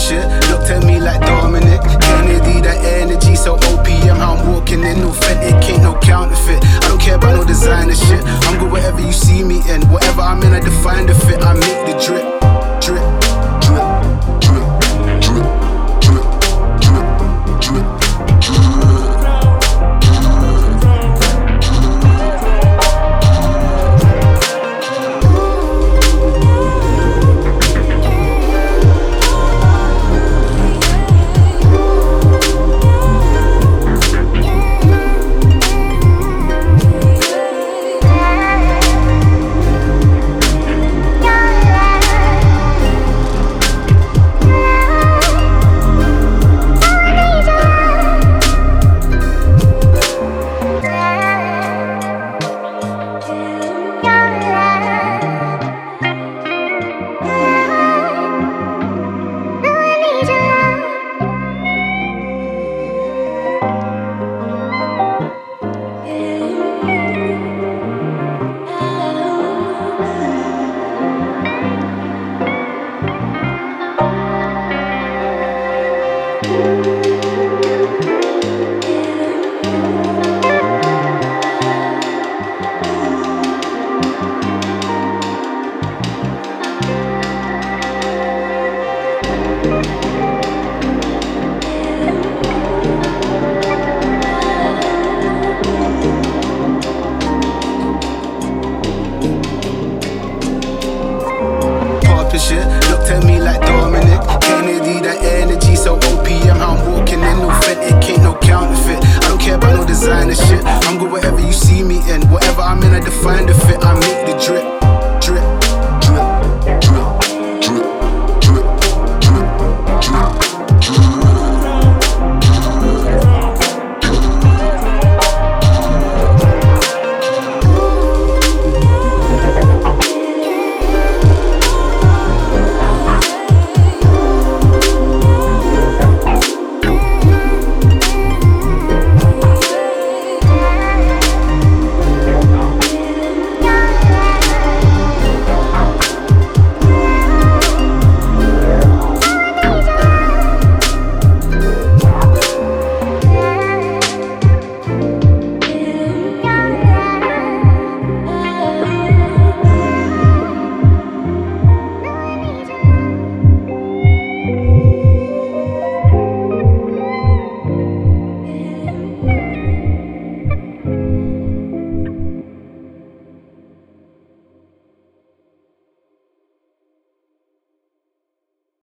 [0.00, 0.39] 些